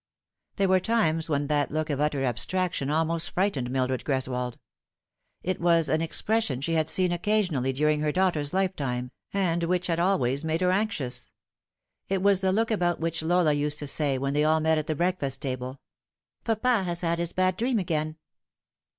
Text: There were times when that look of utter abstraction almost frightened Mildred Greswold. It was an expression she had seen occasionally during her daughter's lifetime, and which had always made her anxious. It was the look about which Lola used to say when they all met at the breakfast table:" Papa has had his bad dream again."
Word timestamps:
There 0.55 0.67
were 0.67 0.79
times 0.79 1.29
when 1.29 1.45
that 1.45 1.69
look 1.69 1.91
of 1.91 1.99
utter 2.01 2.25
abstraction 2.25 2.89
almost 2.89 3.29
frightened 3.29 3.69
Mildred 3.69 4.03
Greswold. 4.03 4.57
It 5.43 5.61
was 5.61 5.89
an 5.89 6.01
expression 6.01 6.59
she 6.59 6.73
had 6.73 6.89
seen 6.89 7.11
occasionally 7.11 7.71
during 7.71 7.99
her 8.01 8.11
daughter's 8.11 8.51
lifetime, 8.51 9.11
and 9.31 9.65
which 9.65 9.85
had 9.85 9.99
always 9.99 10.43
made 10.43 10.61
her 10.61 10.71
anxious. 10.71 11.29
It 12.07 12.23
was 12.23 12.41
the 12.41 12.51
look 12.51 12.71
about 12.71 12.99
which 12.99 13.21
Lola 13.21 13.53
used 13.53 13.77
to 13.77 13.87
say 13.87 14.17
when 14.17 14.33
they 14.33 14.43
all 14.43 14.59
met 14.59 14.79
at 14.79 14.87
the 14.87 14.95
breakfast 14.95 15.39
table:" 15.43 15.79
Papa 16.45 16.81
has 16.81 17.01
had 17.01 17.19
his 17.19 17.31
bad 17.31 17.55
dream 17.55 17.77
again." 17.77 18.17